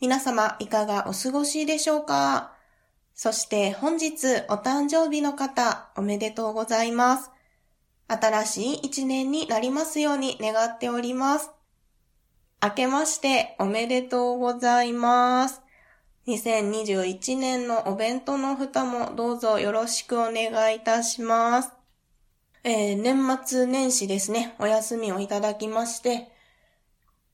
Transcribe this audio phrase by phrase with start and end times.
[0.00, 2.54] 皆様いかがお過ごしでしょうか？
[3.14, 7.30] そして本日お誕生日の方おめでとうございます。
[8.08, 11.50] 新しい一年になりますように願っております。
[12.62, 15.60] 明けましておめでとうございます。
[16.28, 21.72] 2021年のお弁当の蓋もどうぞよろしくお願いいたします。
[22.64, 26.32] えー、年末年始ですね、お休みをいただきまして、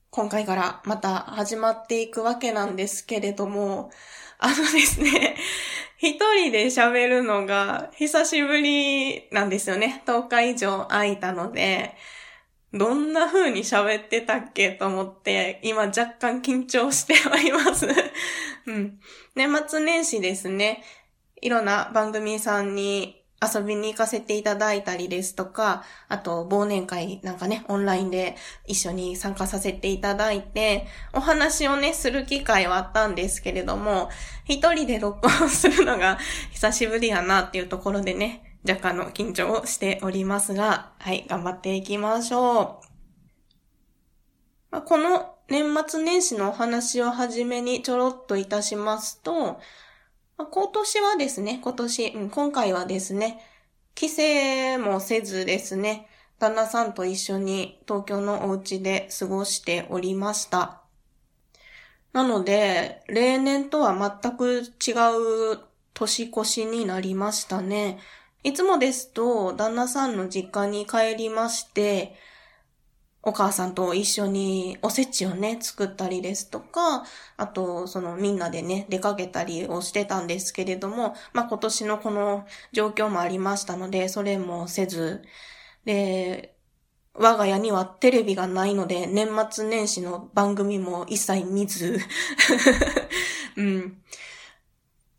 [0.09, 3.91] 今回からまた始まっていくわけなんですけれども、
[4.39, 5.35] あのですね、
[5.97, 10.03] 一人で喋るのが久しぶりなんですよね。
[10.05, 11.95] 10日以上空いたので、
[12.73, 17.87] どんな風に喋ってたっけと思って、今若干緊張しております。
[18.67, 18.99] うん。
[19.35, 20.83] 年末年始ですね。
[21.41, 28.35] いろんな番組さんに遊びに行かせていただいたりですとか、あと忘年会なんかね、オンラインで
[28.65, 34.09] 一緒に参加させていただいて、お話をね、する機会はあったんですけれども、
[34.45, 36.17] 一人で録音するのが
[36.51, 42.81] 久しぶりやなっていうところでね、若干の緊張をしておりますが、はい、頑張っていきましょ
[44.71, 44.81] う。
[44.81, 49.59] この年末年始のお話をはじめにちょろっといたしますと、
[50.37, 53.39] ま、今年はですね、今年、うん、今回はですね、
[53.95, 56.07] 帰省もせずですね、
[56.39, 60.81] 旦那さんと一緒に東京のお家で過ごしておりました。
[62.13, 64.93] なので、例年とは全く違
[65.53, 65.59] う
[65.95, 67.99] 年越しになりましたね。
[68.43, 72.15] いつもですと、旦那さんの実家に帰りまして、
[73.27, 77.03] お母さんと一緒におせちをね、作ったりですとか、
[77.35, 85.23] あと、そのみんなでね、出かけたりをしてたんですけれども、まあ今年のこの状況もありましたので、それもせず、
[85.83, 86.55] で、
[87.15, 91.99] 我が家にはテレビがないので、年末年始の番組も一切見ず、
[93.57, 94.01] うん。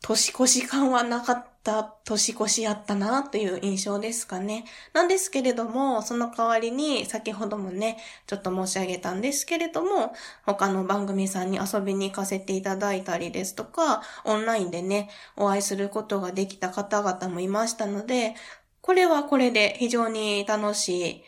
[0.00, 4.64] 年越し感はなかった年越しやったなという印象ですかね。
[4.92, 10.14] なんですけれども、その代わりに先ほどもね、ちょっと申し上げたんですけれども、
[10.46, 18.34] 他の番組さんに遊びに行かせていただいたりですとか、オンラインでね、お会いすることができた方々もいましたので、
[18.80, 21.24] これはこれで非常に楽しい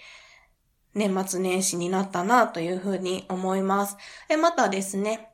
[0.94, 3.96] 年末年始になったなというふうに思います。
[4.40, 5.29] またですね、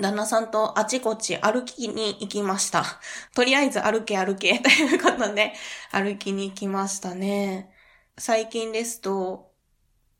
[0.00, 2.84] 旦那さんとあちこち歩きに行きました。
[3.34, 5.52] とりあえず歩け歩け ということで
[5.90, 7.70] 歩きに行きましたね。
[8.18, 9.52] 最近ですと、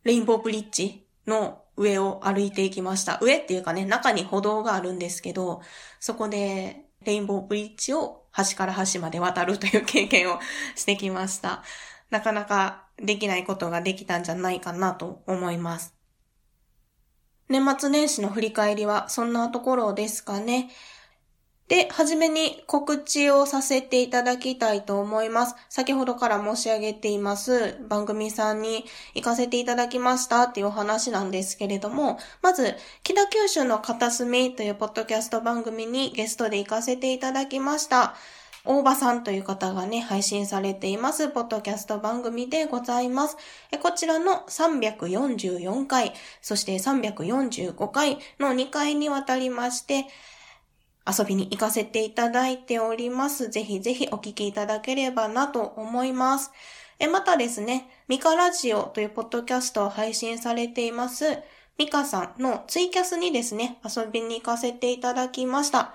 [0.05, 3.19] レインボーブリッジの上を歩いていきました。
[3.21, 5.63] 上っていうかね、中に歩道があるんですけど、
[5.99, 10.39] そこでレインボーブリッジを端から端まで渡るという経験を
[10.77, 11.63] してきました。
[12.11, 16.00] なかなかできないことができたんじゃないかなと思います。
[17.51, 20.71] 年末年始の振り返りはそんなところですかね。
[21.71, 25.55] で、はじめに告知をさせていただきたいと思います。
[25.69, 28.85] 先ほどから申し上げています番組さんに
[29.15, 32.75] 行かせていただきましたっていうお話なんですけれども、まず、
[33.05, 38.17] 北九州の片隅というポッドキャスト番組にゲストで行かせていただきました。
[38.65, 43.37] 大場さんという方がね、配信されています、ポッドキャスト番組でございます。
[43.83, 46.13] こちらの344回、
[46.43, 50.07] そして345回の2回にわたりまして、
[51.07, 53.49] 遊びに行かせていただいております。
[53.49, 56.51] ぜひぜひお聞きいただければなと思います。
[56.99, 61.39] え、またですね、ミカラジオというポッドキャストを配信されています、
[61.79, 65.95] ミカさんのツイキャスにですね、遊びに行かせていただきました。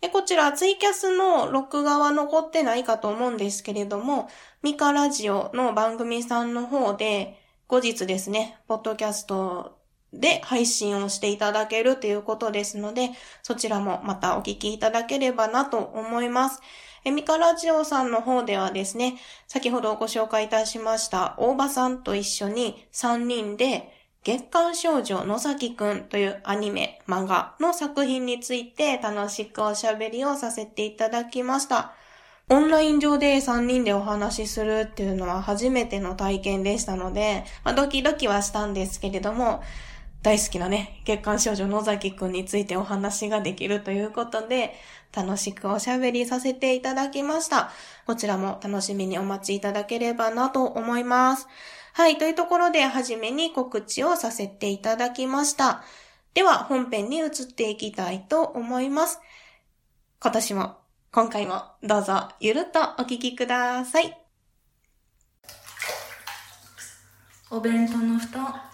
[0.00, 4.28] で、こちらツイキャスの録画は残ってないかと思うんですけれども、
[4.62, 9.78] ミカラジオの番組さんの方で、後日ですね、ポッドキャスト
[10.12, 13.10] で配信をしていただけるということですので、
[13.42, 16.60] そちらもまたお聞きいただければなと思います。
[17.04, 19.16] えミカラジオさんの方ではですね、
[19.48, 31.92] 先ほどご紹介いたしました大場さんと一緒に3人で月刊少女野崎くんというアニメ、漫画の作品について楽しくおしゃべりをさせていただきました。
[32.50, 39.62] オンライン上で3人でお話しするっていうのは初めての体験でしたので、まあ、ドキドキはしたんですけれども、
[40.22, 44.74] 大好きなね、月刊少女野崎くんについてお話ができるということで、
[45.14, 47.70] 楽しくおしゃべりさせていただきました。
[48.06, 51.48] こちらも楽しみにお待ちいただければなと思います。
[51.92, 55.82] はい、というところで、はじめに告知をさせていただきました。
[56.34, 59.20] では、本編に移っていきたいと思います。
[60.20, 60.76] 今年も、
[61.10, 64.16] 今回も、どうぞ、ゆるっとお聞きください。
[67.50, 68.70] お弁当の蓋。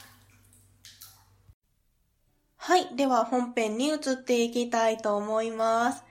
[2.58, 2.94] はい。
[2.94, 6.04] では本編に移っていきたいと思います。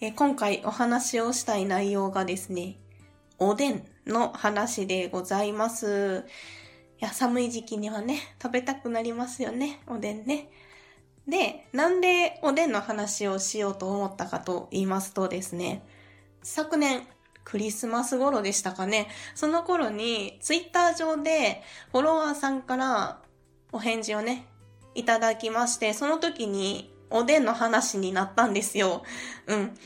[0.00, 2.78] え今回お話をしたい内容がですね、
[3.38, 6.24] おでんの話でございます。
[7.00, 10.50] いや、寒い時期にはね、食べたくなりますよね、おでんね。
[11.26, 15.82] で、なんでおでんの話をしようと思ったかと言いますとですね、
[16.42, 17.06] 昨年、
[17.44, 19.08] クリスマス頃でしたかね。
[19.34, 23.20] その頃に、ツイッター上で、フォロワーさんから
[23.72, 24.46] お返事をね、
[24.94, 29.02] いただきまして、その時に、おでんの話になったんですよ。
[29.46, 29.76] うん。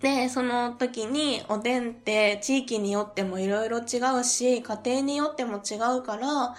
[0.00, 6.54] で、その時に、おでんって地域によってもいろいろ違うし、家庭によっても違うから、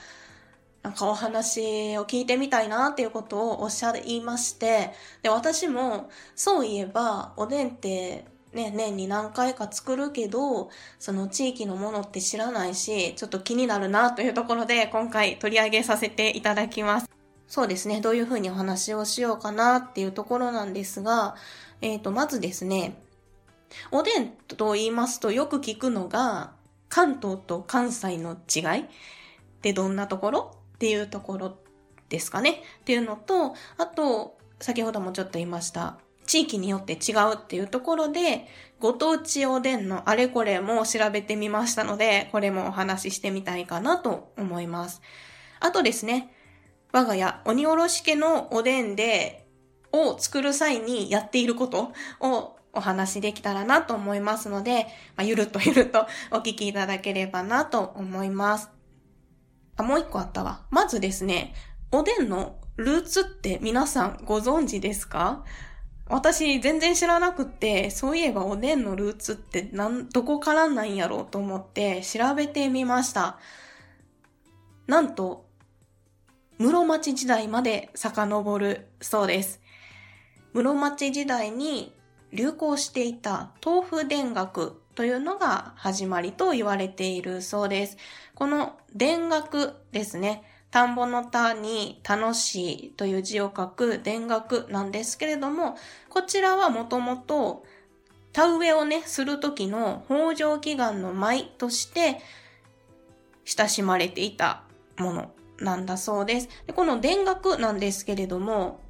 [0.84, 4.92] なんかお話を聞いてみたいなっていうことをおっしゃいまして、
[5.22, 17.10] で、私も、そういえば、おでんってね、年に何回か作るけど、その地域のものって知らないし、ちょっと気になるなというところで今回取り上げさせていただきます。
[17.48, 21.36] そうですね、どういうふうにお話をしようかなっていうところなんですが、
[21.82, 22.96] えっ、ー、と、まずですね、
[23.92, 26.54] おでんと言いますとよく聞くのが、
[26.90, 28.86] 関東と関西の違いっ
[29.62, 30.58] てどんなところ？
[30.76, 31.58] っていうところ
[32.10, 32.62] ですかね。
[32.82, 35.98] っていうのと、あと、先ほどもちょっと言いました。
[36.26, 38.48] 地域によって違うっていうところで、
[38.80, 45.02] ご当地おでんのあれこれも調べてみましたので、これもお話ししてみたいかなと思います。
[45.60, 46.34] あとですね、
[46.92, 49.48] 我が家、鬼おろし家のおでんで、
[49.94, 54.86] を作る際にやっていることをお話できたらなと思いますので、
[55.16, 58.70] まあ、ゆるっとゆるっとお聞きいただければなと思います。
[59.76, 60.62] あ、もう一個あったわ。
[60.70, 61.54] まずですね、
[61.92, 65.44] おでんのルーツって皆さんご存知ですか？
[66.10, 73.40] 私全然知らなくって、そういえばおでんのルーツってなん、どこからなんやろうと思って調べてみました。
[74.86, 75.46] なんと、
[76.60, 79.60] 室町時代まで遡るそうです。
[80.54, 81.94] 室町時代に
[82.34, 87.98] 流行していた豆腐田楽というのが始まりと言われているそうです。
[88.36, 90.44] この田楽ですね。
[90.70, 95.78] 田んぼの田に楽しいという字を書く田楽なんですけれども、
[96.10, 97.64] こちらはもともと
[98.34, 102.20] 田植えをね、する時の豊穣祈願の舞として
[103.46, 104.64] 親しまれていた
[104.98, 106.50] ものなんだそうです。
[106.68, 108.82] でこの田楽なんですけれども、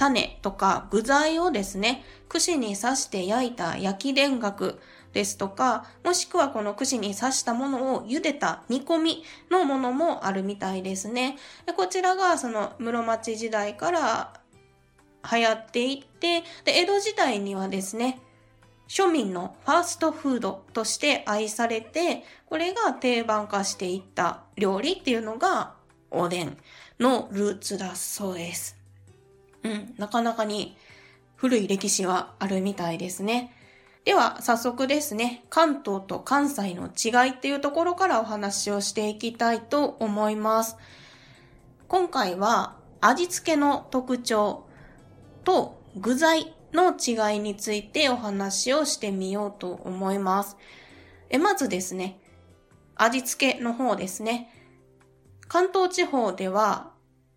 [0.00, 4.80] 種とか具材をですね、串に刺して焼いた焼き田楽
[5.12, 11.36] ですとか、もしくはこの串に刺したものを茹でた煮込みのものもあるみたいですね。
[11.66, 14.32] でこちらがその室町時代から
[15.30, 18.22] 流行っていって、で、江戸時代にはですね、
[18.88, 25.74] 庶民のファーストフードとして愛されて、これが定番化していった料理っていうのが
[26.10, 26.56] おでん
[26.98, 28.79] のルーツだそうです。
[29.62, 30.76] うん、なかなかに
[31.36, 33.54] 古い歴史はあるみたいですね。
[34.04, 40.76] では、早速ですね、関東と関西の違いっていうところからお話をしていきたいと思います。
[41.86, 44.66] 今回は味付けの特徴
[45.44, 50.56] と具材の違いについてお話をしてみようと思います。
[51.28, 52.20] えまずですね、
[52.94, 54.52] 味付けの方ですね。
[55.48, 56.92] 関東地方では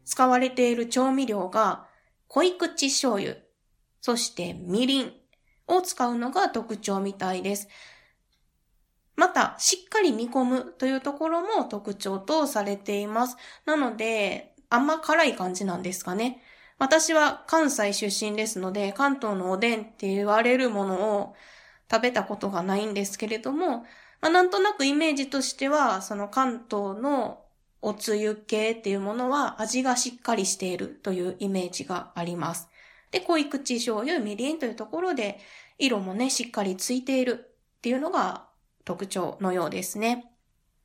[0.05, 1.87] 使われている調味料が
[2.33, 3.35] 濃い口醤油、
[4.01, 5.13] そしてみりん、
[5.67, 7.67] を使うのが特徴みたいです。
[9.15, 13.37] また、しっかり煮込むというところも特徴とされています。
[13.65, 16.41] なので、あんま辛い感じなんですかね。
[16.79, 21.35] 私は関西出身ですので、関東のおでんって言われるものを
[21.91, 23.85] 食べたことがないんですけれども、
[24.21, 27.42] まあ、なんとなくイメージとしては、その関東の
[27.83, 32.69] おつゆ系っていうものは味がしっかりしているというイメージがあります。
[33.11, 35.39] で、濃い口醤油、みりんというところで、
[35.77, 37.45] 色もね、しっかりついている
[37.77, 38.47] っていうのが
[38.85, 40.31] 特徴のようですね。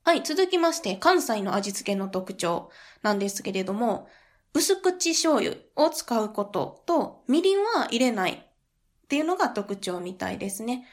[0.04, 2.70] はい、続きまして、関西の味付けの特徴
[3.02, 4.08] なんですけれども、
[4.52, 10.86] 薄口醤油を使うことと、みりんは入れないっていうのが特徴みたいですね。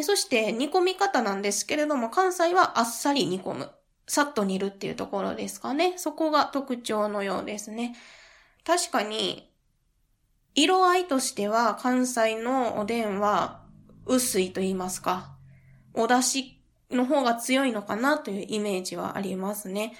[0.00, 3.70] そして煮込み方なんですけれども、関西はあっさり煮込む。
[4.06, 5.94] さっと煮るっていうところですかね。
[5.96, 7.96] そこが特徴のようですね。
[8.64, 9.50] 確かに、
[10.54, 13.62] 色合いとしては関西のおでんは
[14.06, 15.36] 薄いと言いますか、
[15.94, 16.54] お出汁
[16.90, 19.94] の方が強いのかなというイメージはありますね。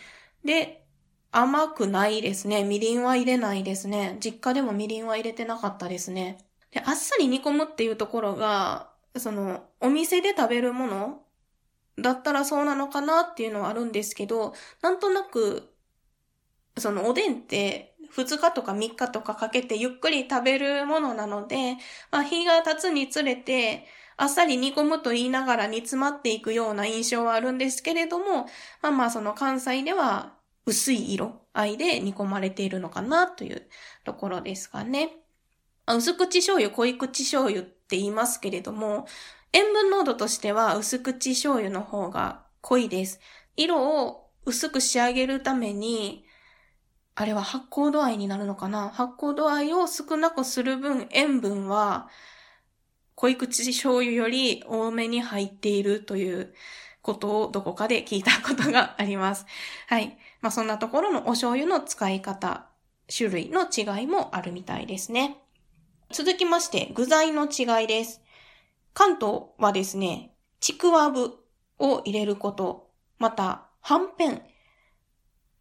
[0.44, 0.84] で、
[1.32, 2.62] 甘くないですね。
[2.62, 4.18] みりんは入れないですね。
[4.20, 6.38] 実家でもみりんは入れてなかったですね。
[6.70, 11.23] で、あっさり煮込むっていうところが、その、お店で食べるもの
[11.98, 15.70] だったらそうなのかなっていうのはあるんですけど、なんとなく、
[16.76, 21.76] そのおでんって2日とか3日とかかけてゆっくり食べるものなので、
[22.10, 23.86] まあ日が経つにつれて、
[24.16, 28.46] あっさり煮込むと言いながら煮詰まっていくような印象はあるんですけれども、
[28.82, 30.34] まあまあその関西では
[30.66, 33.68] 薄い色合いで煮込まれているのかなという
[34.04, 35.16] ところですかね。
[35.86, 39.06] 薄口醤油、濃い口醤油って言いますけれども、
[39.54, 43.20] 塩分濃度としては薄口醤油の方が濃いです。
[43.56, 46.26] 色を薄く仕上げるために、
[47.14, 48.88] あれは発酵度合いになるのかな？
[48.88, 52.08] 発酵度合いを少なくする分、塩分は
[53.14, 56.52] 濃い口醤油より多めに入っているという
[57.00, 59.46] ことをどこかで聞いたことがあります。
[59.86, 60.18] はい。
[60.40, 62.66] まあそんなところのお醤油の使い方、
[63.16, 65.36] 種類の違いもあるみたいですね。
[66.10, 68.20] 続きまして、具材の違いです。
[68.94, 71.34] 関東はですね、ちくわぶ
[71.78, 74.42] を入れること、また、はんぺん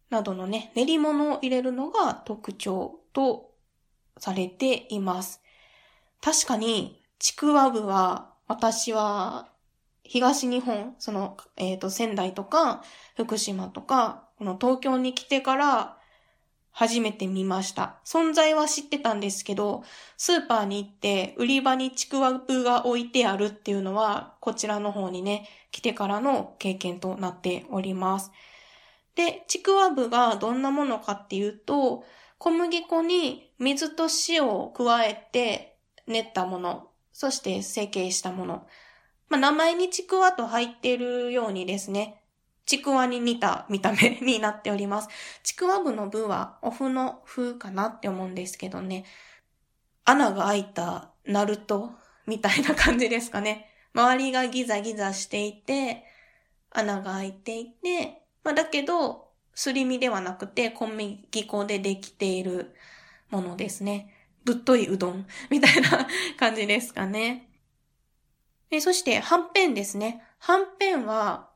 [0.08, 3.50] などのね、練り物を入れるのが特徴と
[4.18, 5.42] されています。
[6.22, 9.48] 確かに、ちくわぶは、私は、
[10.04, 12.82] 東日本、その、えっ、ー、と、仙台とか、
[13.16, 15.98] 福島とか、この東京に来てから、
[16.76, 18.00] 初めて見ました。
[18.04, 19.84] 存在は知ってたんですけど、
[20.16, 28.32] スーパーに行って売り場にちくわぶが置いてあるっていうのは、こちらの方にね、来てからの経験となっております。
[29.14, 32.04] で、ちくわぶがどんなものかっていうと、
[32.38, 35.76] 小麦粉に水と塩を加えて
[36.08, 38.66] 練ったもの、そして成形したもの。
[39.28, 42.23] まあ、名前にちくわと入ってるようにですね、
[42.66, 45.08] ちくわに似た見た目になっております。
[45.42, 49.04] ちくわ部の部はお麩の風かなって思うんですけどね。
[50.04, 51.92] 穴が開いたナルト
[52.26, 53.70] みたいな感じですかね。
[53.94, 56.04] 周りがギザギザしていて、
[56.70, 62.74] 穴が開いていて、まあ、だけど、すり身ではなくて小麦粉でできている
[63.30, 64.12] ものですね。
[64.44, 66.06] ぶっというどんみたいな
[66.38, 67.48] 感じですかね。
[68.70, 70.22] えそして、はんぺんですね。
[70.38, 71.48] はんぺんは、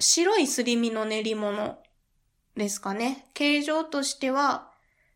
[0.00, 1.78] 白いすり身の練り物
[2.56, 3.26] ですかね。
[3.34, 4.70] 形状としては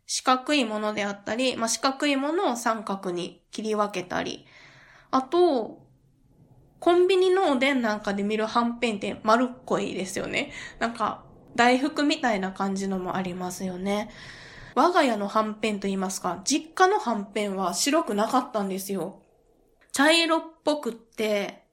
[0.06, 4.46] 四角いものであったり、まあ、四角いものを三角に切り分けたり、
[5.10, 5.82] あと、
[6.80, 10.52] コンビニのおでんなんかで見るはんぺんって丸っこいですよね。
[10.78, 11.24] なんか、
[11.54, 14.10] 大福みたいな感じのもありますよね。
[14.74, 19.22] 我が家のはんぺんと言いますか、実家のはんぺんは白くなかったんですよ。
[19.92, 21.63] 茶色っぽくって、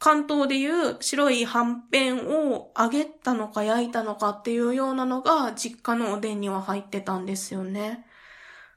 [0.00, 8.06] 関東でいう白いはんぺんを揚げたのか焼いたのかっていうようなのが実家のおでんには入ってたんですよね。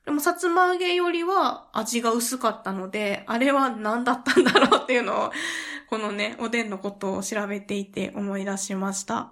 [0.05, 5.31] でも、さつま揚げよりは味が薄かったので、あれは何だったんだろうっていうのを、
[5.89, 9.31] このね、おでんのことを調べていて思い出しました。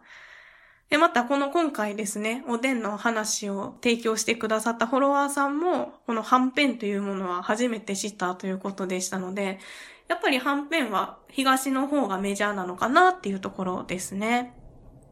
[0.90, 9.60] で、またこの今回ですね、おでんの話を提供してくださったフォロワーさんも、このはんぺんというものは初めて知ったということでしたので、
[10.12, 14.54] やっぱりはんぺんは東の方がメジャーなのかなっていうところですね。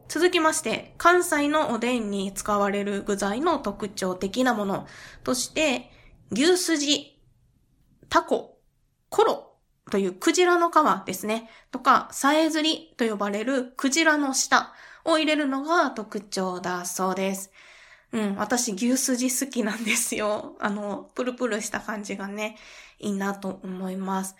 [0.08, 4.86] 続きまして、関西のおでんに使われる具材の特徴的なもの
[5.24, 5.90] として、
[6.30, 7.18] 牛すじ、
[8.10, 8.58] タコ、
[9.08, 9.54] コロ
[9.90, 10.74] というクジラの皮
[11.06, 11.48] ですね。
[11.70, 14.70] とか、さえずりと呼ばれるクジラの舌
[15.06, 17.50] を入れるのが特徴だそうです。
[18.12, 20.56] うん、私牛すじ好きなんですよ。
[20.60, 22.58] あの、プルプルした感じがね、
[22.98, 24.36] いいなと思います。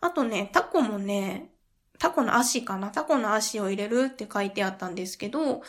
[0.00, 1.50] あとね、タコもね、
[1.98, 2.90] タコの足かな？
[2.90, 5.62] タコの足を入れるって書いてあったんですけど、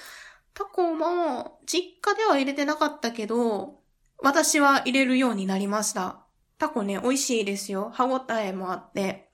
[0.54, 3.80] タコも実家では入れてなかったけど、
[4.22, 6.20] 私は入れるようになりました。
[6.58, 7.92] タコね、美味しいですよ。
[7.94, 9.30] 歯ごたえもあって、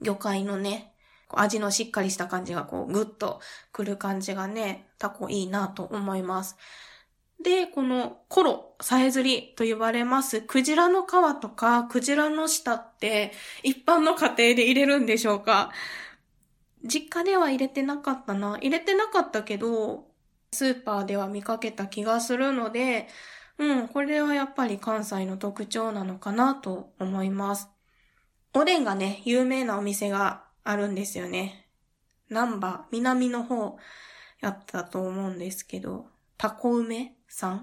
[0.00, 0.94] 魚介のね、
[1.34, 3.40] 味のしっかりした感じがこうグッと
[3.72, 6.56] くる感じがね、タコいいなと思います。
[7.42, 13.32] で、このコロ、さえずりと呼ばれます、クジラの皮とか、クジラの舌って、
[13.62, 15.72] 一般の家庭で入れるんでしょうか？
[16.84, 18.58] 実家では入れてなかったな。
[18.58, 20.06] 入れてなかったけど、
[20.52, 23.08] スーパーでは見かけた気がするので、
[23.58, 27.68] うん、これはやっぱり関西の特徴なのかなと思います。
[28.54, 31.68] おでんがね、有名なお店があるんですよね。
[32.28, 33.78] 南波、南の方
[34.40, 36.06] やったと思うんですけど、
[36.36, 37.62] タコ梅さんっ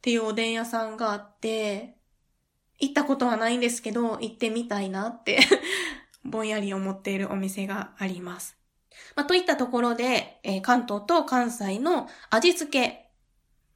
[0.00, 1.96] ていうおでん屋さんがあって、
[2.78, 5.38] 行ったことはないんですけど、行ってみたいなって
[6.24, 8.56] ぼんやり思っているお店があります。
[9.14, 13.10] まあ、といったところで、えー関東と関西の味付け、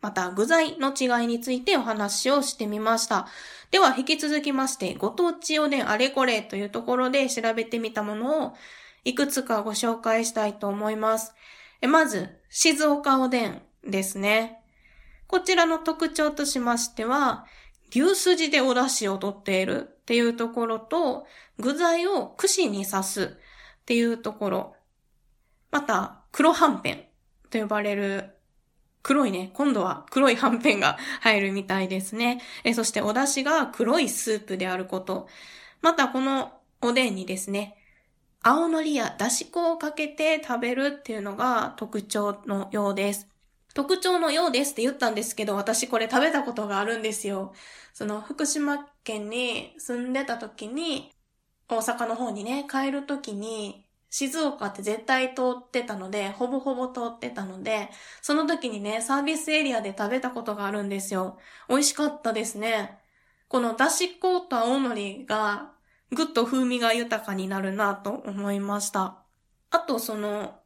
[0.01, 3.29] また具材の違いについてお話をしてみました。
[3.71, 8.55] では引き続きまして、ご当地おでんあれこれというところで調べてみたものを
[9.05, 11.35] いくつかご紹介したいと思います。
[11.81, 14.58] えまず、静岡おでんですね。
[15.29, 17.47] こちらの特徴としましては、
[17.91, 21.27] 牛すじでお出汁を取っているっていうところと、
[21.59, 24.77] 具材を串に刺すっていうところ。
[25.71, 27.05] また、黒はんぺん
[27.51, 28.39] と呼ばれる
[29.09, 32.43] 黒いね、今度は黒いはんぺんが 入るみたいですね。
[32.65, 35.29] えそしてお出汁が黒いスープであること。
[35.81, 37.77] またこのおでんにですね、
[38.43, 43.29] 青のりやだし粉をかけて食べるっていうのが特徴のようです。
[43.79, 47.55] 特徴のようですって言ったんですけど、私これ食べたことがあるんですよ。
[47.95, 51.13] その福島県に住んでた時に、
[51.69, 57.89] 大阪の方にね、帰る時に、静岡って絶対通ってたので、ほぼほぼ通ってたので、
[58.21, 61.39] その時にね、サービスエリアで食べたことがあるんですよ。
[61.69, 62.99] 美味しかったですね。
[63.47, 65.71] このだし粉と青のりが、
[66.11, 69.23] ぐっと風味が豊かになるなと思いました。
[69.71, 70.59] あと、その、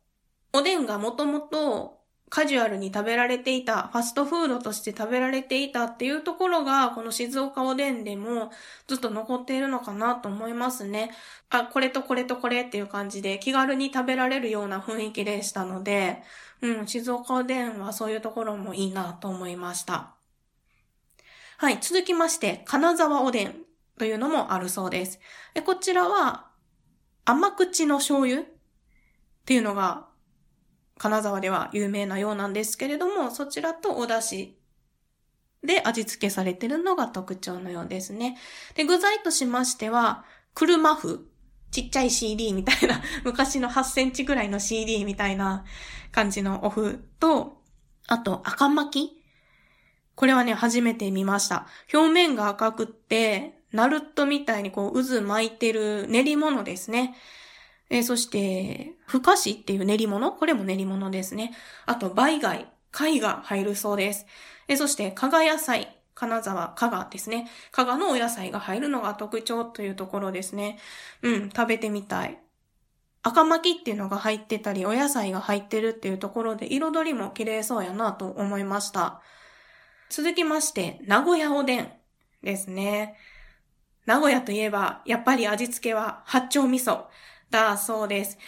[0.54, 2.01] おでんがもともと
[2.35, 8.51] カジュアルに食べられていた、ファストフードとして食べられていたっていうところが、この静岡おでんでも
[8.87, 11.11] ずっと残っているのかなと思いますね。
[11.51, 16.23] あ、これとこれとこれっていう感じで気軽に食べられるような雰囲気でしたので、
[16.62, 20.15] うん、静岡おでんはそういうところもいいなと思いました。
[21.59, 23.57] はい、続きまして、金沢おでん
[23.99, 25.21] というのもあるそうです。
[25.53, 26.47] でこちらは、
[27.27, 28.45] 甘口の醤油っ
[29.45, 30.07] ていうのが、
[31.02, 34.52] 金沢では有名なようなんですけれども、そちらとお出汁
[35.64, 38.38] で味付けされてるのが特徴のようですね。
[38.76, 41.25] で、具材としましては、車麩、
[41.73, 45.65] ちっちゃい CD みたいな、 昔の8センチぐらいの CD みたいな
[46.12, 47.60] 感じのお麩と、
[48.06, 49.23] あと赤巻き
[50.15, 51.67] これはね、初めて見ました。
[51.93, 57.17] 表面が赤くって、ナルトみたいにこう渦巻いてる練り物ですね。
[57.93, 60.33] えーそして、ふかしっていう練り物？
[60.33, 61.55] これも練り物ですね。
[61.85, 64.25] あと、梅貝、貝が入るそうです。
[64.67, 67.50] えーそして、加賀野菜、金沢、加賀ですね。
[67.71, 70.78] 加賀のお野菜が入るのが特徴というところですね。
[71.21, 72.39] うん、食べてみたい。
[73.23, 79.21] 赤巻きっていうのが入ってたり、お野菜が入ってるっていうところで、彩りも綺麗そうやなと思いました。
[80.09, 81.93] 続きまして、名古屋おでん
[82.43, 83.17] ですね。
[84.07, 87.05] 名古屋といえば、やっぱり味付けは八丁味噌
[87.52, 88.38] だそうです。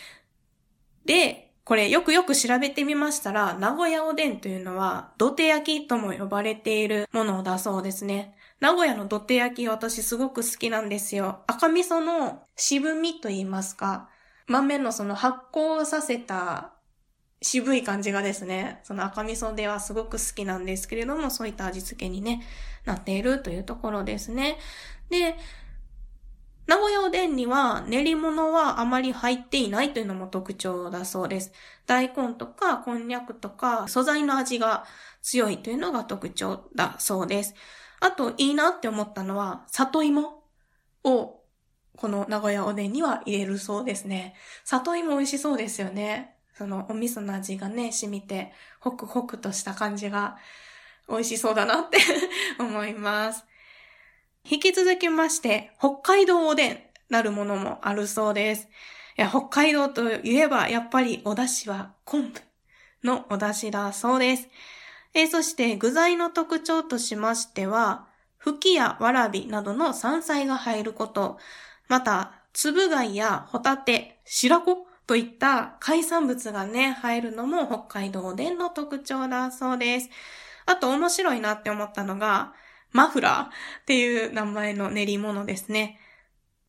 [1.04, 8.34] で、これよくよく調べてみましたら、名古屋おでんというのは、土手焼きとも呼ばれているものだそうですね。
[8.60, 11.42] 名古屋の土手焼き私すごく好きなんですよ。
[11.46, 14.08] 赤味噌の渋みと言いますか、
[14.46, 16.72] 豆のその発酵させた
[17.40, 22.42] 渋い感じがですね、その赤味噌ではすごく好きなんですけれども、そういった味付けにね、
[22.84, 24.58] なっているというところですね。
[25.10, 25.36] で、
[26.66, 31.52] 名古屋おでんには練り物はあまり入っていないというのも特徴だそうです。
[31.86, 34.84] 大根とかこんにゃくとか素材の味が
[35.22, 37.54] 強いというのが特徴だそうです。
[38.00, 40.42] あといいなって思ったのは里芋
[41.04, 41.40] を
[41.96, 44.34] この名古屋おでんには入れるそうですね。
[44.64, 46.34] 里芋美味しそうですよね。
[46.54, 50.36] そのお味噌の味がね、染みてホクホクとした感じが
[51.08, 51.98] 美味しそうだなって
[52.58, 53.44] 思います。
[54.46, 56.78] 引き続きまして、北海道おでん
[57.08, 58.68] なるものもあるそうです。
[59.16, 62.42] いや、北海道といえば、やっぱりお出汁は昆布
[63.06, 64.48] のお出汁だそうです。
[65.14, 71.38] えーそして具材の特徴としましては、吹きやわらびなどの山菜が入ること、
[71.88, 80.10] また、つぶ貝やホタテ、白子といった海産物がね、入るのも北海道おでんの特徴だそうです。
[80.66, 82.52] あと面白いなって思ったのが、
[82.94, 83.48] マフラーっ
[83.86, 85.98] ていう名前の練り物ですね。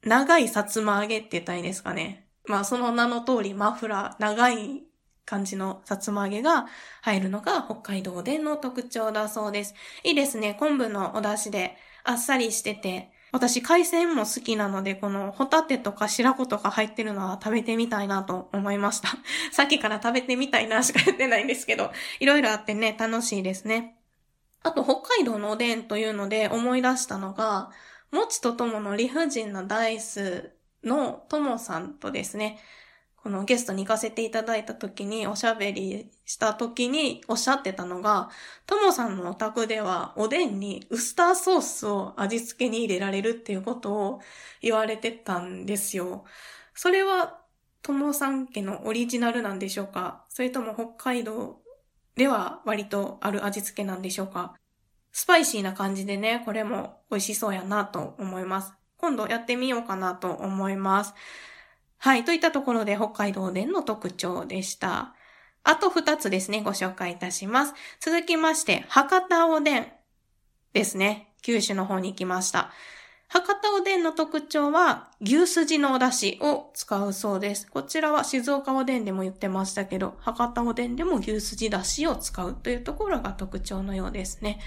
[0.03, 2.27] 長いさつま揚げって言ったらいいですかね。
[2.47, 4.83] まあその名の通りマフラー、長い
[5.23, 6.65] 感じのさつま揚げが
[7.03, 9.75] 入るのが北海道での特徴だそうです。
[10.03, 10.55] いいですね。
[10.59, 19.09] 昆布のお出汁であっさりしてて、私海鮮も好きなので、このホタテとか白子とか入ってるのは食べてみたいなと思いました。
[19.51, 23.95] さっきから食べてみたいなしか言ってないんですけど、いろいろあってね、楽しいですね。
[24.65, 27.69] あと、北海道のおでんというので思い出したのが、
[28.11, 32.57] もちとともの理不尽なダイスのともさんとですね、
[33.15, 38.29] このゲストに行かせていただいた時におしゃべりした時におっしゃってたのが、
[38.65, 44.21] ともさんのお宅ではおでんにウスターソースを味付けに入れられるっていうことを
[44.61, 46.25] 言われてたんですよ。
[46.73, 47.39] それは
[47.83, 50.25] ともさん家のオリジナルなんでしょうか？
[50.29, 51.61] それとも北海道
[52.15, 54.55] では割とある味付けなんでしょうか
[55.11, 58.73] スパイシーな感じでね、これも美味しそうやなと思います。
[58.97, 61.13] 今度やってみようかなと思います。
[61.97, 62.25] はい。
[62.25, 65.15] といったところで北海道おでんの特徴でした。
[65.63, 67.73] あと二つですね、ご紹介いたします。
[67.99, 69.87] 続きまして、博多おでん
[70.73, 71.33] ですね。
[71.41, 72.71] 九州の方に行きました。
[73.27, 77.67] 博多おでんの特徴は牛すじのお出汁を使うそうです。
[77.69, 84.59] こちらは静岡おでんでも言ってましたけど、博多おでんでも牛すじ出汁を使うというところが特徴のようですね。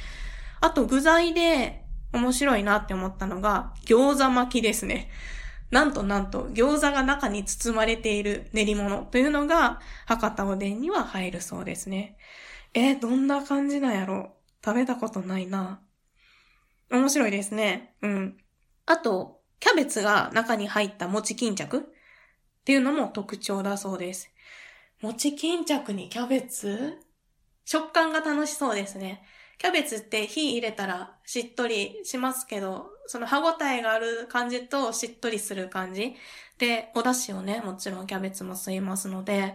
[0.61, 5.11] あと具材で面白いなって思ったのが餃子巻きですね。
[5.71, 12.17] なんとなんと餃子が中に包まれている練り物というのが博多おでんには入るそうですね。
[12.75, 15.81] えー、どんな感じなんやろ食べたことないな。
[16.91, 17.95] 面白いですね。
[18.03, 18.37] うん。
[18.91, 21.81] あと、キャベツが中に入った餅巾着っ
[22.65, 24.31] ていうのも特徴だそうです。
[25.03, 26.99] 餅巾着にキャベツ？
[27.67, 29.23] 食感が楽しそうですね。
[29.59, 36.15] キャベツって火入れたらしっとりしますけど、その歯ごたえがある感じとしっとりする感じ。
[36.57, 39.55] で、お出汁をね、もちろんキャベツも吸いますので、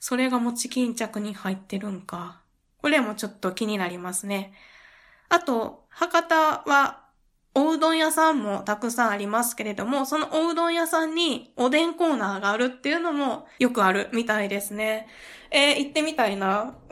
[0.00, 2.40] それが餅巾着に入ってるんか。
[2.78, 4.52] これもちょっと気になりますね。
[5.28, 6.34] あと、博多
[6.66, 7.03] は
[7.56, 15.06] おうどん屋さんもたくさんありますけれども、そのおうどん屋さんにおでんコーナーがあるっていうのもよくあるみたいですね。
[15.50, 16.74] えー、行ってみたいな。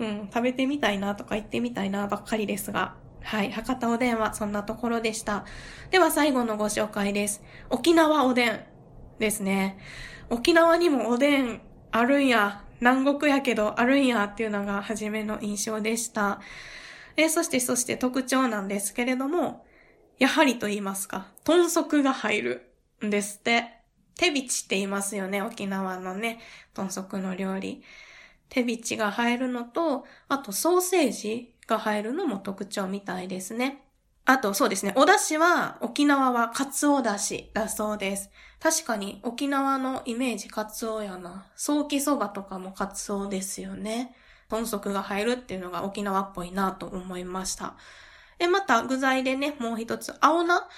[0.00, 2.94] うん、食べてみたいなとか行ってみたいなばっかりですが。
[3.22, 3.52] はい。
[3.52, 5.44] 博多おでんはそんなところでした。
[5.90, 7.42] では最後のご紹介です。
[7.70, 8.60] 沖縄おでん
[9.20, 9.78] ですね。
[10.28, 11.60] 沖縄にもおでん
[11.92, 12.62] あるんや。
[12.80, 16.40] 南国やけどあるんやっていうのが初めの印象でした。
[17.16, 19.66] えそしてそして特徴なんですけれども、
[20.18, 22.72] やはりと言いますか、豚足が入る
[23.04, 23.76] んですって。
[24.16, 26.40] 手びちって言いますよね、沖縄のね、
[26.74, 27.82] 豚足の料理。
[28.48, 33.82] 手びちが入るのと、あとソーセージが入るのも特徴みたいですね。
[34.24, 34.92] あと、そうですね。
[34.96, 38.30] お出汁は、沖縄はカツオ出汁だそうです。
[38.58, 41.46] 確かに、沖縄のイメージカツオやな。
[41.54, 44.16] ソーキそばとかもカツオですよね。
[44.48, 47.74] 豚足が入るっていうのが沖縄っぽいなと思いました。
[48.38, 50.68] で、また具材でね、もう一つ、青菜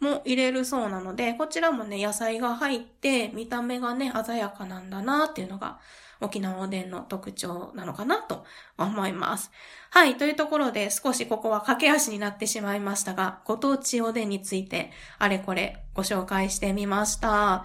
[0.00, 5.78] も入れるそうなので、こちらもね、野菜が入って、見た目がね、鮮やかなんだなっていうのが、
[6.20, 8.44] 沖縄おでんの特徴なのかなと
[8.78, 9.50] 思います。
[9.90, 10.16] はい。
[10.16, 17.64] というところで、少しここは駆け足になってしまいましたが、ご当地おでんについて、あれこれご紹介してみました。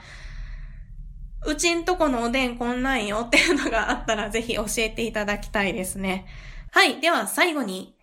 [1.47, 6.25] うちんとこのおでんこんなんよっていうのがあったらぜひ教えていただきたいですね。
[6.71, 6.99] はい。
[6.99, 7.95] では最後に、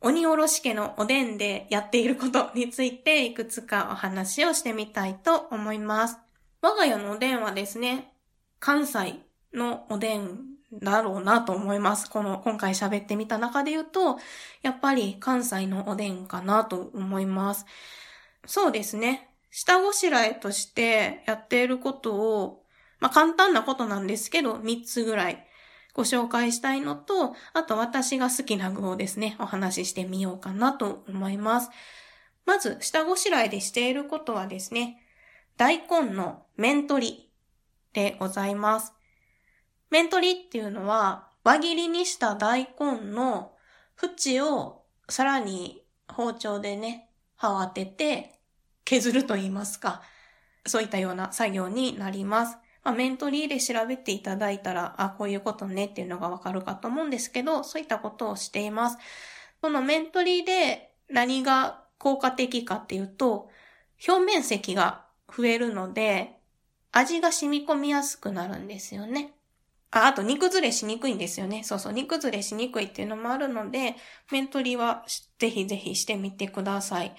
[0.00, 6.18] 鬼おろし家のおでんでやっていることについていくつかお話をしてみたいと思います。
[6.62, 8.12] 我が家のおでんはですね、
[8.60, 9.18] 関西
[9.52, 10.38] のおでん
[10.72, 12.08] だろうなと思います。
[12.08, 14.20] この今回喋ってみた中で言うと、
[14.62, 17.66] やっぱり関西のおでんかなと思います。
[18.46, 19.30] そうですね。
[19.50, 22.63] 下ごしらえとしてやっていることを
[23.04, 25.46] まあ簡単なことなんですけど、3つぐらい
[25.92, 31.68] ご紹介したいのと、あと私が好きな具をですね、お話ししてみようかなと思います。
[32.46, 35.02] まず、下ごしらえでしていることはですね、
[35.58, 37.30] 大根の面取り
[37.92, 38.94] でございます。
[39.90, 43.52] 面取りっていうのは、輪切りにした大根の
[44.02, 48.40] 縁をさらに包丁でね、刃を当てて
[48.86, 50.00] 削ると言いますか、
[50.64, 52.63] そういったような作業になります。
[52.84, 58.98] まあ、メントリーで調べていただいたら、あ、こういうことねっていうのがわかるかと思うんですけど、そういったことをしています。
[59.60, 63.50] このメントリーで何が効果的かっていうと、
[64.06, 66.38] 表面積が増えるので、
[66.92, 69.32] 味が染み込みやすくなるんですよね。
[69.90, 71.62] あ、あと煮崩れしにくいんですよね。
[71.64, 73.96] そうそう、煮崩れしにくいっていうのもあるので、
[74.30, 75.04] メントリは
[75.38, 77.16] ぜひぜひしてみてください。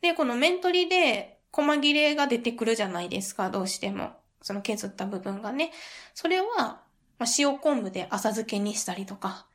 [0.00, 4.25] で、このメントリで細切れが出てくるじゃないですか、どうしても。
[4.46, 5.72] その削った部分がね。
[6.14, 6.80] それは、
[7.18, 9.46] ま、塩昆布で浅漬けにしたりとか、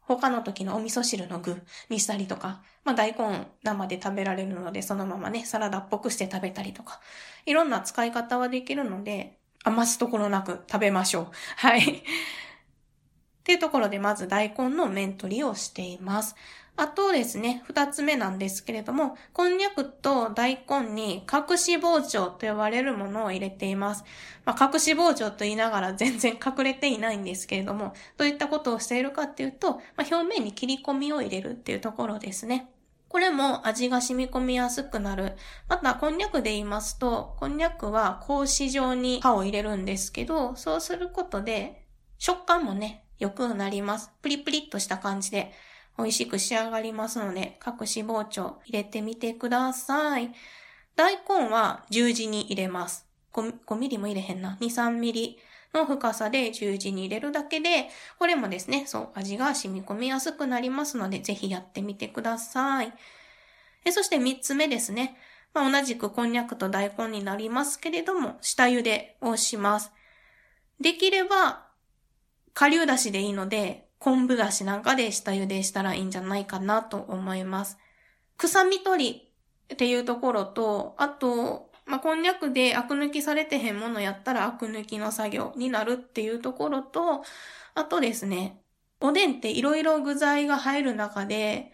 [0.00, 7.00] 他の時のお味噌汁の具にしたりとか、まあ大根生で食べられるのでそのままね、サラダっぽくして食べたりとか、
[7.46, 11.26] いろんな使い方はできるので、余すところなく食べましょう。
[11.56, 11.80] はい。
[11.82, 11.84] っ
[13.42, 16.36] ていうところでまず大根の麺取りをしています。
[16.76, 24.04] あとですね、二つ目なんですけれども、こんにゃくと大根に隠し包丁と呼ばれるものを入れています。
[24.46, 32.70] まあ、隠し包丁と言いながら 全然隠れていないんですけれども、どういったことをしているかっていうと、まあ、表面に切り込みを入れるっていうところですね。
[33.08, 35.36] これも味が染み込みやすくなる。
[35.68, 41.84] また、こんにゃくで言いますと、こんにゃくは格子状に刃を入れるんですけど、そうすることで、
[42.16, 44.10] 食感もね、良くなります。
[44.22, 45.52] プリプリっとした感じで。
[45.98, 50.32] 美味しく仕上がりますので、隠し包丁入れてみてください。
[50.96, 53.06] 大根は十字に入れます。
[53.32, 54.58] 5, 5ミリも入れへんな。
[54.60, 55.38] 2、3ミリ
[55.74, 62.92] の深さで十字に入れるだけで、これもですね、そう、味が染み込みやすくなりますので、ぜひやってみてください。
[63.90, 65.16] そして3つ目ですね。
[65.54, 69.92] まあ、同じくこんにゃくと大根になりますけれども、下茹でをします。
[70.80, 71.66] できれば、
[72.54, 77.78] 顆粒だしでいいので、昆布だしなんかで下茹でしたらいいんじゃないかなと思います。
[78.36, 79.04] 臭み取
[79.68, 87.22] りっていうところと、あと、まあ、こんにゃくでアク抜きされてへんものやったらアク抜きの作業になるっていうところと、
[87.74, 88.60] あとですね、
[89.00, 91.70] おでんっていろいろ具材が入る中で、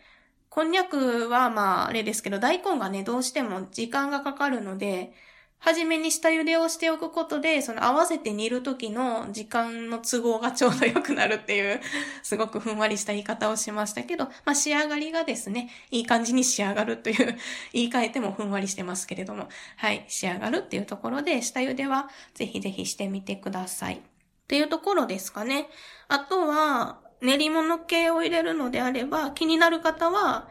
[0.50, 5.14] こんにゃくはまああれですけど、大根がね、どうしても時間がかかるので、
[5.60, 11.80] はじめに下茹でをしておくことで、その合わせて煮る時の時間の都合がちょうど良くなるっていう、
[12.22, 17.36] すごくふんわりした言い方をしましたけど、まあ仕上がりがですね、いい感じに仕上がるという、
[17.72, 23.96] 言い換えてもふんわりしてますけれども、はい、仕上がるっていうところで、下茹ではぜひぜひしてみてください。
[23.96, 24.00] っ
[24.46, 25.68] ていうところですかね。
[26.06, 30.48] あとは、練り物系を入れるのであれば、気になる方は、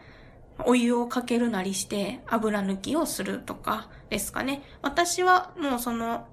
[0.65, 4.63] お湯をかけるなりして油抜きをするとかですかね。
[4.81, 6.27] 私はもうその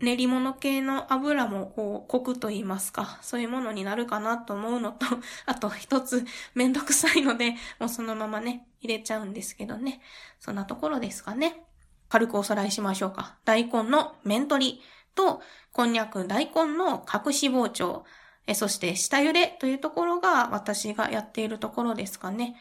[0.00, 5.06] 練り物系の油もこうコクと言いますか、そういうものになるかなと思うのと、
[5.46, 10.00] あと一つめんどくさいので、もうそのままね、入れちゃうんですけどね。
[10.38, 11.64] そんなところですかね。
[12.08, 13.36] 軽くおさらいしましょうか。
[13.44, 14.82] 大根の面取り
[15.14, 18.04] と、こんにゃく大根の隠し包丁、
[18.46, 22.56] えそして下茹でというところが私がやっているところですかね。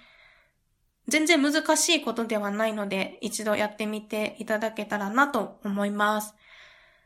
[1.07, 6.35] 全然難しいことではないので、一度やってみていただけたらなと思います。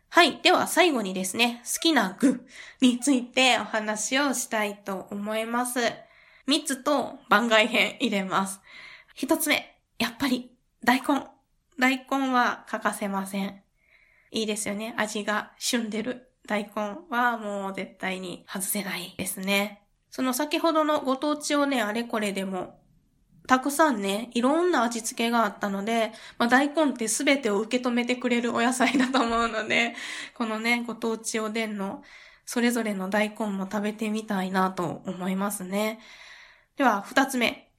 [0.10, 0.42] はい。
[0.42, 2.46] では最後にですね、好きな具
[2.82, 5.80] についてお話をしたいと思います。
[6.48, 8.60] 三つと番外編入れます。
[9.14, 10.52] 一つ目、やっぱり
[10.84, 11.28] 大根。
[11.80, 13.62] 大根は欠かせません。
[14.32, 14.96] いいですよね。
[14.98, 19.84] 味が旬でる大根はもう絶対に外せないですね。
[20.10, 22.81] その先ほどのご当地をね、あれこれでも
[23.52, 29.94] たくさんね、いろんな味付けがあったので、まあ、大根ってすべてを受け止めてくれるお野菜だと思うので、
[30.36, 32.02] このね、ご当地おでんの
[32.46, 36.00] それぞれの大根も食べてみたいなと思いますね。
[36.78, 37.70] では、二つ目。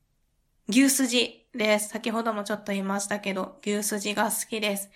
[0.69, 1.89] 牛すじです。
[1.89, 4.91] 先ほどもちょっと言いましたけど、牛すじが好きです。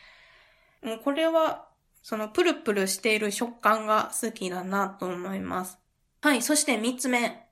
[0.83, 1.71] もうこれは、
[2.03, 5.79] そのプルプルしている食感が好きだなと思います。
[6.21, 7.49] はい、そして三つ目。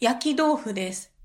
[0.00, 1.15] 焼き豆腐です。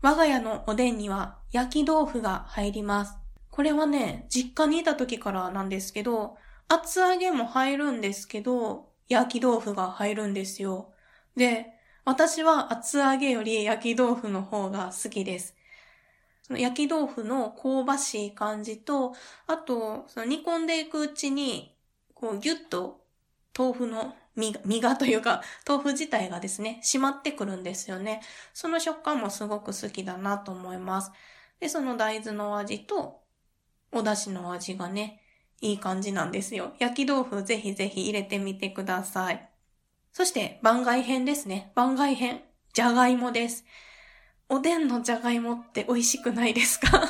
[0.00, 3.16] 我が家のおでんには焼き豆腐が入ります。
[3.50, 6.36] これはね、実家にいた時からなんですけど、
[6.68, 10.92] 厚揚げも入るんですけど、焼き豆腐が入るんですよ。
[11.36, 11.66] で、
[12.04, 15.56] 私は厚揚げより焼き豆腐の方が好きです。
[16.42, 19.14] その焼き豆腐の香ばしい感じと、
[19.48, 21.74] あと、その煮込んでいくうちに、
[22.14, 23.00] こうギュッと
[23.58, 24.14] 豆腐の
[24.64, 28.22] 身が、というか、豆腐自体がですね、締まってくるんですよね。
[28.54, 31.10] その食感もすごく好きだなと思います。
[31.60, 33.22] で、その大豆の味と、
[33.90, 35.20] お出汁の味がね、
[35.60, 36.74] いい感じなんですよ。
[36.78, 39.48] 焼き豆腐ぜひぜひ入れてみてください。
[40.12, 41.72] そして番外編ですね。
[41.74, 42.42] 番外編。
[42.72, 43.64] じゃがいもです。
[44.48, 47.02] おでんのじゃがいもって美味しくないですか？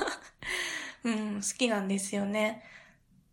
[1.05, 2.63] うん、好きなんですよね。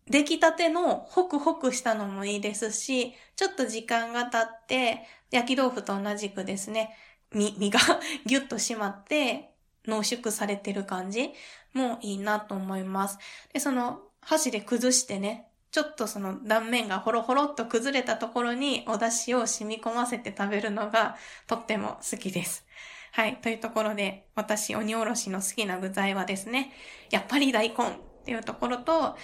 [0.08, 6.96] 出来たてのホクホクしたのもいいですし、ちょっと時間が経って、焼き豆腐と同じくですね、
[7.32, 7.80] 身、身が
[8.24, 9.50] ギュッと締まって
[9.86, 11.32] 濃縮されてる感じ
[11.72, 13.18] もいいなと思います。
[13.52, 21.16] で、その箸で崩してね、ちょっとその断面がホロホロっと崩れたところにお出汁を染み込ませて食べるのが
[21.46, 22.64] とっても好きです。
[23.12, 23.36] はい。
[23.36, 26.72] というところで、私、鬼おろしの好きな具材はですね、
[27.10, 27.78] やっぱり大根っ
[28.24, 29.16] ていうところと、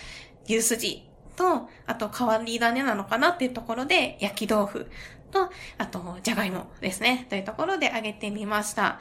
[0.48, 4.90] 牛すじと、あと変わり種なのかなっていうところで、焼き豆腐
[5.30, 7.26] と、あと、じゃがいもですね。
[7.30, 9.00] というところで揚げてみました。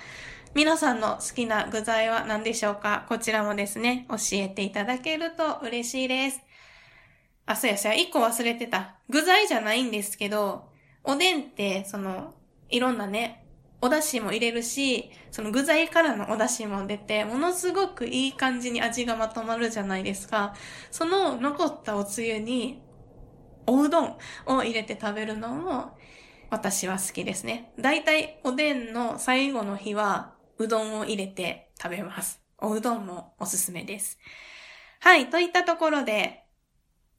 [0.53, 3.05] 皆さんの好きな具材は何でしょうか？
[3.07, 6.41] こちらもですね、教えていただけると嬉しいです。
[7.45, 8.95] あ、そうやそうや、一個忘れてた。
[9.09, 10.69] 具材じゃないんですけど、
[11.03, 12.33] おでんって、その、
[12.69, 13.45] いろんなね、
[13.81, 20.53] お出汁も入れるし、その具材からのお出汁も出て、ものすごくいい感じに味がまとまるじゃないですか。
[20.91, 22.81] その残ったおつゆに、
[23.65, 25.97] おうどんを入れて食べるのも、
[26.51, 27.73] 私は好きですね。
[27.79, 32.39] だいたいおでんの最後の日は、うどんを入れて食べます。
[32.59, 34.19] おうどんもおすすめです。
[34.99, 36.45] はい、といったところで、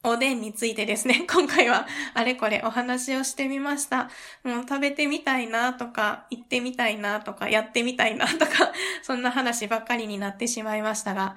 [0.05, 4.11] おでんについてですね、 今回はあれこれお話をしてみました。
[4.43, 11.37] もう食べてみたいなとか、行ってみたいなとか、やってみたいなとか、 そんな話ばっかりになってしまいましたが、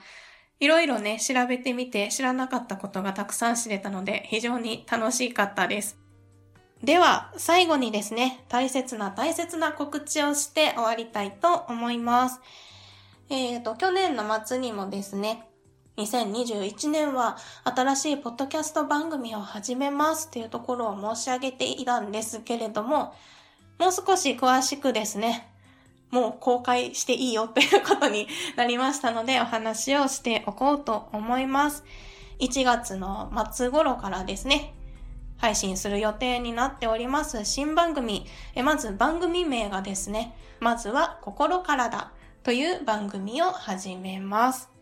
[0.59, 5.99] いろいろね、調べてみて知らなかったことがたくさん知れたので、非常に楽しかったです。
[6.83, 12.41] では、最後にですね、大切な大切な告知をして終わりたいと思います。
[13.29, 15.47] えっ、ー、と、去年の末にもですね、
[15.97, 23.13] 2021年は新しいポッドキャスト番組を始めますというところを申し上げていたんですけれども、
[23.79, 25.49] もう少し詳しくですね、
[26.11, 28.27] もう公開していいよということに
[28.57, 31.85] なりましたのでお話をしておこうと思います。
[32.39, 34.73] 1月の末頃からですね、
[35.37, 38.25] 配信する予定になっております新番組。
[38.53, 42.11] えまず番組名がですね、まずは心からだ
[42.43, 44.74] という番組を始めます。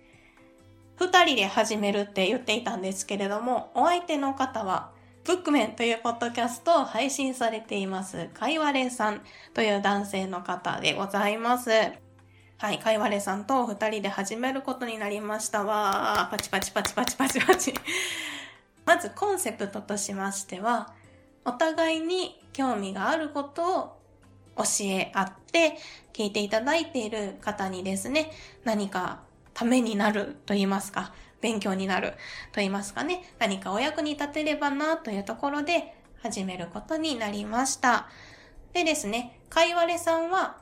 [0.95, 4.91] 二人で始めるって言っていたんですけれども、お相手の方は、
[5.23, 9.21] ブックメンというポッドキャストを配信されています、かいわれさん
[9.53, 11.69] という男性の方でございます。
[11.71, 16.32] はい、かいわれさんと二人で始めることになりましたわー。
[16.32, 17.73] パチパチパチパチパチパチ。
[18.86, 20.93] まずコンセプトとしましては、
[21.45, 23.97] お互いに興味があることを
[24.58, 25.77] 教え合って
[26.13, 28.32] 聞いていただいている方にですね、
[28.63, 29.21] 何か
[29.53, 32.11] ためになると言いますか、勉強になる
[32.51, 38.07] と言いますかね、何かお役に立てればなというところで始めることになりました。
[38.73, 40.57] でですね、かいわれさんは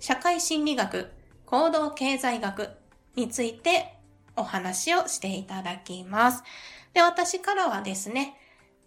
[0.00, 1.10] 社会心理学、
[1.46, 2.70] 行動経済学
[3.16, 3.94] について
[4.36, 6.42] お話をしていただきます。
[6.92, 8.36] で、私からはですね、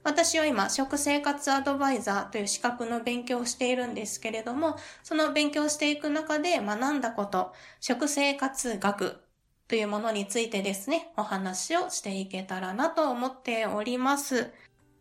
[0.03, 9.19] 私は今、食生活アドバイザーという資格の勉強をしているんですけれども、その勉強していく中で学んだこと、食生活学
[9.67, 14.51] というものについてですね、お話をしていけたらなと思っております。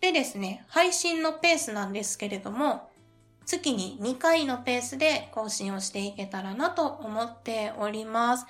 [0.00, 2.90] でですね、配信のペースなんですけれども、
[3.44, 8.46] 月に2回のペースで更新をしていけたらなと思っております。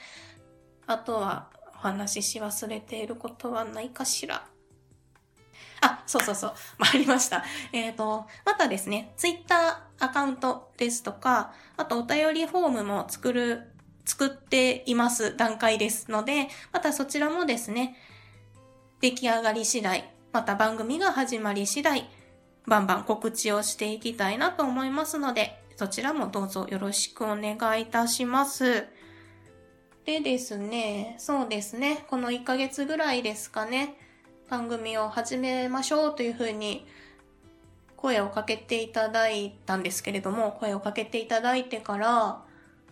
[0.86, 4.46] あとは、お話しし忘れていることはないかしら。
[5.82, 7.44] あ、そうそうそう、 まありました。
[7.72, 13.75] えっ、ー、と、またですね、ツイッターアカウントですとか、あとお便りフォームも作る
[14.06, 17.96] 作っています段階ですので、またそちらもですね、
[19.00, 22.08] 出来上がり次第、また番組が始まり次第、
[22.66, 28.86] バンバン告知をしていきたいなと思いますので、そちらもどうぞよろしくお願いいたします。
[30.04, 33.96] でですね、そうですね、この1ヶ月ぐらいですかね、
[34.48, 36.86] 番組を始めましょうというふうに
[37.96, 42.45] 声をかけていただいたんですけれども、声をかけていただいてから、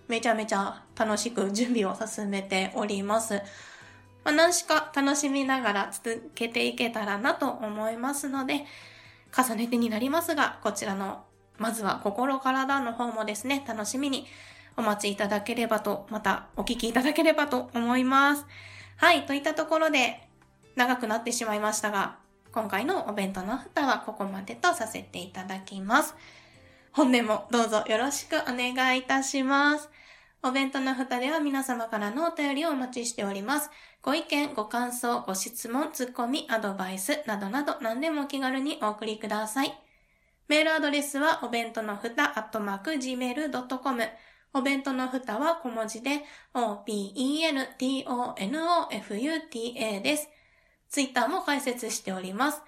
[0.08, 3.34] めちゃめちゃ楽しく準備を進めております。
[4.24, 8.64] まあ、何しか楽しみながら続けていけたらなと思いますので、
[9.36, 11.24] 重ねてになりますが、こちらの、
[11.58, 14.26] まずは心体の方もですね、楽しみに
[14.76, 18.46] お待ちいただければと、またお聞きいただければと思います。
[18.96, 20.28] はい、といったところで、
[20.76, 22.16] 長くなってしまいましたが、
[22.52, 26.14] 今回のお弁当の蓋はここまでとさせていただきます。
[26.94, 29.90] 本年もどうぞよろしくお願いいたします。
[30.44, 33.68] お弁当の蓋では皆様からのお便りをお待ちしております。
[34.00, 39.76] ご意見、ご感想、ご質問、ツッコミ、アドバイスなどなど何でもお気軽にお送りください。
[40.46, 44.08] メールアドレスはお弁当のふた、アットマーク、gmail.com。
[44.52, 46.20] お弁当のふたは小文字で、
[46.54, 47.60] o-b-e-n-t-o-n-o-f-u-t-a
[50.00, 50.28] です。
[50.88, 52.62] ツイッターも開設しております。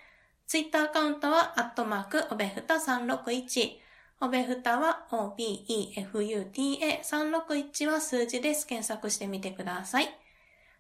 [0.49, 3.86] ツイッターアカウントは、アットマーク、おべふた361。
[4.19, 8.67] おべふたは OBEFUTA361 は数字です。
[8.67, 10.09] 検索してみてください。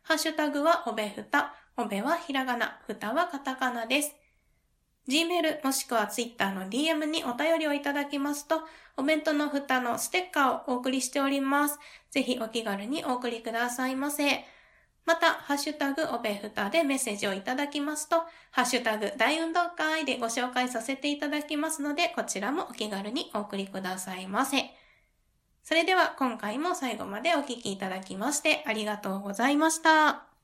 [0.04, 1.54] ハッシュタグはおべふた。
[1.76, 2.80] おべはひらがな。
[2.86, 4.16] ふたはカタカナです。
[5.06, 8.62] Gmail もしくは Twitter の DM にお便りをいただきますと、
[8.96, 11.78] お弁当のふたのステッカーをお送りしております。
[12.10, 14.46] ぜひお気軽にお送りくださいませ。
[15.06, 24.70] また、ハッシュタグオペフタでメッセージをいただきますと、ハッシュタグ大運動会でご紹介させていただきますので、こちらもお気軽にお送りくださいませ。
[25.62, 30.35] それでは今回も最後までお聴きいただきましてありがとうございました。